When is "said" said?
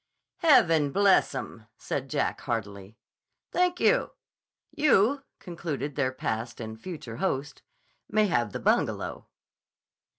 1.77-2.09